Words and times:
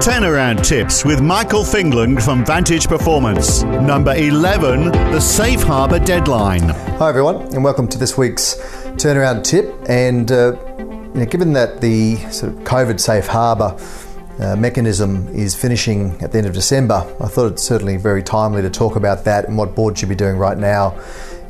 Turnaround 0.00 0.64
tips 0.66 1.04
with 1.04 1.20
Michael 1.20 1.60
Fingland 1.60 2.22
from 2.24 2.42
Vantage 2.42 2.88
Performance. 2.88 3.64
Number 3.64 4.14
11, 4.14 4.84
the 5.12 5.20
Safe 5.20 5.62
Harbour 5.62 5.98
Deadline. 5.98 6.70
Hi, 6.70 7.10
everyone, 7.10 7.42
and 7.54 7.62
welcome 7.62 7.86
to 7.88 7.98
this 7.98 8.16
week's 8.16 8.54
Turnaround 8.96 9.44
tip. 9.44 9.70
And 9.90 10.32
uh, 10.32 10.56
you 10.78 11.20
know, 11.20 11.26
given 11.26 11.52
that 11.52 11.82
the 11.82 12.16
sort 12.30 12.54
of 12.54 12.60
COVID 12.60 12.98
Safe 12.98 13.26
Harbour 13.26 13.76
uh, 14.38 14.56
mechanism 14.56 15.28
is 15.36 15.54
finishing 15.54 16.18
at 16.22 16.32
the 16.32 16.38
end 16.38 16.46
of 16.46 16.54
December, 16.54 17.06
I 17.20 17.28
thought 17.28 17.52
it's 17.52 17.62
certainly 17.62 17.98
very 17.98 18.22
timely 18.22 18.62
to 18.62 18.70
talk 18.70 18.96
about 18.96 19.26
that 19.26 19.48
and 19.48 19.58
what 19.58 19.74
boards 19.74 20.00
should 20.00 20.08
be 20.08 20.14
doing 20.14 20.38
right 20.38 20.56
now 20.56 20.98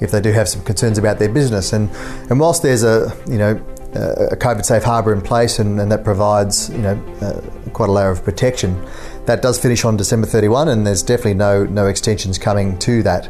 if 0.00 0.10
they 0.10 0.20
do 0.20 0.32
have 0.32 0.48
some 0.48 0.64
concerns 0.64 0.98
about 0.98 1.20
their 1.20 1.28
business. 1.28 1.72
And 1.72 1.88
and 2.28 2.40
whilst 2.40 2.64
there's 2.64 2.82
a 2.82 3.16
you 3.28 3.38
know 3.38 3.64
a 3.94 4.36
COVID 4.36 4.64
safe 4.64 4.82
harbour 4.82 5.12
in 5.12 5.20
place 5.20 5.58
and, 5.58 5.80
and, 5.80 5.90
that 5.90 6.04
provides 6.04 6.70
you 6.70 6.78
know 6.78 6.94
uh, 7.20 7.40
quite 7.70 7.88
a 7.88 7.92
layer 7.92 8.10
of 8.10 8.22
protection. 8.22 8.80
That 9.26 9.42
does 9.42 9.58
finish 9.58 9.84
on 9.84 9.96
December 9.96 10.26
31, 10.26 10.68
and 10.68 10.86
there's 10.86 11.02
definitely 11.02 11.34
no 11.34 11.64
no 11.64 11.86
extensions 11.86 12.38
coming 12.38 12.78
to 12.80 13.02
that. 13.02 13.28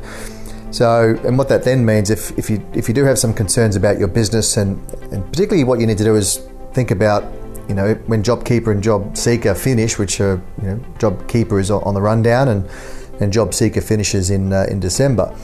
So, 0.71 1.19
and 1.25 1.37
what 1.37 1.49
that 1.49 1.65
then 1.65 1.85
means, 1.85 2.11
if, 2.11 2.37
if 2.39 2.49
you 2.49 2.65
if 2.75 2.89
you 2.89 2.95
do 2.95 3.05
have 3.05 3.19
some 3.19 3.35
concerns 3.35 3.75
about 3.75 3.99
your 3.99 4.09
business, 4.09 4.57
and, 4.57 4.79
and 5.13 5.25
particularly 5.27 5.65
what 5.65 5.81
you 5.81 5.87
need 5.87 5.99
to 5.99 6.05
do 6.05 6.15
is 6.15 6.47
think 6.73 6.91
about, 6.91 7.25
you 7.69 7.75
know, 7.75 7.95
when 8.07 8.23
JobKeeper 8.23 8.71
and 8.71 8.83
JobSeeker 8.83 9.57
finish, 9.57 9.99
which 9.99 10.21
are 10.21 10.41
you 10.63 10.69
know 10.69 10.77
JobKeeper 10.99 11.59
is 11.61 11.71
on 11.71 11.95
the 11.95 12.03
rundown, 12.03 12.49
and 12.49 12.69
and 13.21 13.33
JobSeeker 13.33 13.83
finishes 13.83 14.31
in 14.31 14.53
uh, 14.53 14.67
in 14.71 14.79
December 14.79 15.35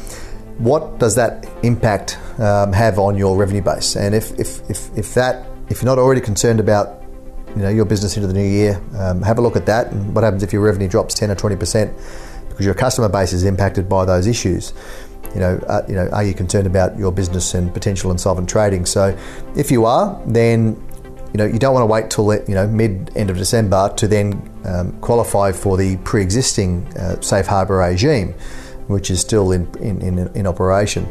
what 0.59 0.99
does 0.99 1.15
that 1.17 1.47
impact 1.63 2.19
um, 2.39 2.73
have 2.73 2.99
on 2.99 3.17
your 3.17 3.37
revenue 3.37 3.63
base? 3.63 3.97
And 3.97 4.15
if, 4.15 4.39
if, 4.39 4.69
if, 4.71 4.97
if 4.97 5.15
that 5.15 5.47
if 5.69 5.83
you're 5.83 5.87
not 5.87 5.99
already 5.99 6.21
concerned 6.21 6.61
about 6.61 7.03
you 7.55 7.63
know 7.63 7.69
your 7.69 7.85
business 7.85 8.17
into 8.17 8.27
the 8.27 8.35
new 8.35 8.47
year, 8.47 8.81
um, 8.99 9.23
have 9.23 9.39
a 9.39 9.41
look 9.41 9.57
at 9.57 9.67
that. 9.67 9.91
And 9.93 10.15
what 10.15 10.25
happens 10.25 10.43
if 10.43 10.53
your 10.53 10.63
revenue 10.63 10.89
drops 10.89 11.15
10 11.15 11.31
or 11.31 11.35
20 11.35 11.57
percent 11.57 11.97
because 12.49 12.65
your 12.65 12.75
customer 12.75 13.09
base 13.09 13.33
is 13.33 13.45
impacted 13.45 13.89
by 13.89 14.05
those 14.05 14.27
issues? 14.27 14.73
You 15.35 15.41
know, 15.41 15.61
uh, 15.67 15.83
you 15.89 15.95
know, 15.95 16.09
are 16.09 16.25
you 16.25 16.35
concerned 16.35 16.67
about 16.67 16.97
your 16.99 17.13
business 17.13 17.55
and 17.55 17.73
potential 17.73 18.11
insolvent 18.11 18.49
trading? 18.49 18.87
So, 18.87 19.17
if 19.57 19.71
you 19.71 19.85
are, 19.85 20.21
then 20.27 20.83
you 21.33 21.39
know 21.39 21.45
you 21.45 21.59
don't 21.59 21.75
want 21.75 21.83
to 21.83 21.87
wait 21.87 22.11
till 22.11 22.33
you 22.49 22.55
know 22.55 22.67
mid 22.67 23.11
end 23.17 23.31
of 23.31 23.37
December 23.37 23.93
to 23.97 24.07
then 24.07 24.51
um, 24.65 24.93
qualify 25.01 25.53
for 25.53 25.77
the 25.77 25.97
pre-existing 25.99 26.87
uh, 26.97 27.21
safe 27.21 27.47
harbour 27.47 27.77
regime 27.79 28.35
which 28.87 29.11
is 29.11 29.21
still 29.21 29.53
in, 29.53 29.69
in, 29.77 30.01
in, 30.03 30.19
in 30.35 30.47
operation. 30.47 31.09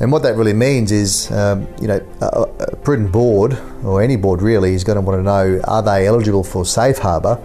And 0.00 0.10
what 0.10 0.22
that 0.22 0.34
really 0.34 0.54
means 0.54 0.92
is, 0.92 1.30
um, 1.30 1.68
you 1.80 1.86
know, 1.86 2.00
a, 2.22 2.26
a, 2.26 2.76
prudent 2.76 3.12
board, 3.12 3.58
or 3.84 4.00
any 4.00 4.16
board 4.16 4.40
really, 4.40 4.72
is 4.72 4.82
going 4.82 4.96
to 4.96 5.02
want 5.02 5.18
to 5.18 5.22
know 5.22 5.60
are 5.64 5.82
they 5.82 6.06
eligible 6.06 6.42
for 6.42 6.64
safe 6.64 6.96
harbour 6.98 7.38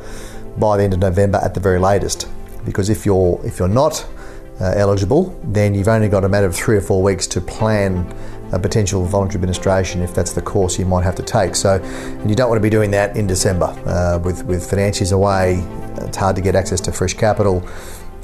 by 0.57 0.77
the 0.77 0.83
end 0.83 0.93
of 0.93 0.99
November 0.99 1.37
at 1.43 1.53
the 1.53 1.59
very 1.59 1.79
latest? 1.79 2.29
Because 2.63 2.89
if 2.89 3.05
you're 3.05 3.41
if 3.43 3.59
you're 3.59 3.67
not 3.67 4.07
uh, 4.61 4.73
eligible, 4.77 5.37
then 5.43 5.75
you've 5.75 5.89
only 5.89 6.07
got 6.07 6.23
a 6.23 6.29
matter 6.29 6.47
of 6.47 6.55
three 6.55 6.77
or 6.77 6.81
four 6.81 7.03
weeks 7.03 7.27
to 7.27 7.41
plan 7.41 8.07
a 8.53 8.59
potential 8.59 9.03
voluntary 9.03 9.35
administration 9.35 10.01
if 10.01 10.15
that's 10.15 10.31
the 10.31 10.41
course 10.41 10.79
you 10.79 10.85
might 10.85 11.03
have 11.03 11.15
to 11.15 11.23
take. 11.23 11.55
So, 11.55 11.81
and 11.83 12.29
you 12.29 12.37
don't 12.37 12.47
want 12.47 12.59
to 12.59 12.63
be 12.63 12.69
doing 12.69 12.91
that 12.91 13.17
in 13.17 13.27
December 13.27 13.65
uh, 13.85 14.19
with 14.23 14.45
with 14.45 14.67
financiers 14.67 15.11
away. 15.11 15.61
It's 15.97 16.15
hard 16.15 16.37
to 16.37 16.41
get 16.41 16.55
access 16.55 16.79
to 16.81 16.93
fresh 16.93 17.15
capital 17.15 17.67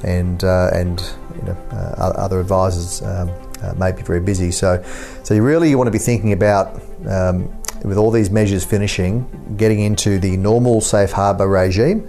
and 0.04 0.42
uh, 0.44 0.70
and 0.72 1.00
you 1.36 1.42
know, 1.42 1.56
uh, 1.72 2.12
other 2.16 2.40
advisors 2.40 3.02
um, 3.02 3.30
uh, 3.62 3.74
may 3.74 3.92
be 3.92 4.02
very 4.02 4.20
busy. 4.20 4.50
So, 4.50 4.82
so 5.22 5.34
you 5.34 5.42
really 5.42 5.74
want 5.74 5.86
to 5.86 5.92
be 5.92 5.98
thinking 5.98 6.32
about 6.32 6.80
um, 7.08 7.48
with 7.84 7.96
all 7.96 8.10
these 8.10 8.30
measures 8.30 8.64
finishing, 8.64 9.54
getting 9.56 9.80
into 9.80 10.18
the 10.18 10.36
normal 10.36 10.80
safe 10.80 11.12
harbour 11.12 11.48
regime, 11.48 12.08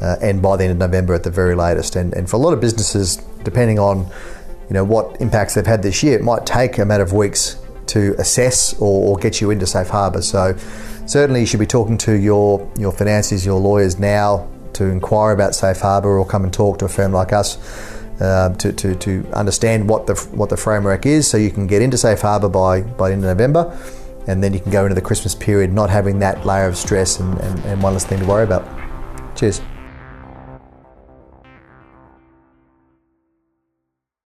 uh, 0.00 0.16
and 0.20 0.42
by 0.42 0.56
the 0.56 0.64
end 0.64 0.72
of 0.72 0.78
November 0.78 1.14
at 1.14 1.22
the 1.22 1.30
very 1.30 1.54
latest. 1.54 1.96
And 1.96 2.12
and 2.14 2.28
for 2.28 2.36
a 2.36 2.40
lot 2.40 2.52
of 2.52 2.60
businesses, 2.60 3.16
depending 3.42 3.78
on 3.78 4.06
you 4.68 4.74
know 4.74 4.84
what 4.84 5.20
impacts 5.20 5.54
they've 5.54 5.66
had 5.66 5.82
this 5.82 6.02
year, 6.02 6.18
it 6.18 6.22
might 6.22 6.46
take 6.46 6.78
a 6.78 6.84
matter 6.84 7.04
of 7.04 7.12
weeks 7.12 7.58
to 7.86 8.14
assess 8.18 8.74
or, 8.80 9.10
or 9.10 9.16
get 9.16 9.40
you 9.40 9.50
into 9.50 9.66
safe 9.66 9.88
harbour. 9.88 10.22
So 10.22 10.56
certainly 11.06 11.40
you 11.40 11.46
should 11.46 11.60
be 11.60 11.66
talking 11.66 11.98
to 11.98 12.12
your 12.12 12.70
your 12.78 12.92
financiers, 12.92 13.44
your 13.44 13.60
lawyers 13.60 13.98
now 13.98 14.48
to 14.74 14.84
inquire 14.86 15.32
about 15.32 15.54
safe 15.54 15.80
harbour 15.80 16.18
or 16.18 16.26
come 16.26 16.44
and 16.44 16.52
talk 16.52 16.78
to 16.78 16.84
a 16.84 16.88
firm 16.88 17.12
like 17.12 17.32
us 17.32 17.58
uh, 18.20 18.54
to, 18.56 18.72
to, 18.72 18.94
to 18.96 19.26
understand 19.32 19.88
what 19.88 20.06
the, 20.06 20.14
what 20.32 20.50
the 20.50 20.56
framework 20.56 21.06
is 21.06 21.26
so 21.26 21.36
you 21.36 21.50
can 21.50 21.66
get 21.66 21.82
into 21.82 21.96
safe 21.96 22.20
harbour 22.20 22.48
by, 22.48 22.82
by 22.82 23.10
end 23.10 23.24
of 23.24 23.28
November 23.28 23.76
and 24.26 24.42
then 24.42 24.54
you 24.54 24.60
can 24.60 24.70
go 24.70 24.84
into 24.84 24.94
the 24.94 25.02
Christmas 25.02 25.34
period 25.34 25.72
not 25.72 25.90
having 25.90 26.18
that 26.20 26.46
layer 26.46 26.66
of 26.66 26.76
stress 26.76 27.20
and, 27.20 27.38
and, 27.40 27.58
and 27.64 27.82
one 27.82 27.92
less 27.92 28.04
thing 28.04 28.20
to 28.20 28.26
worry 28.26 28.44
about. 28.44 28.66
Cheers. 29.36 29.60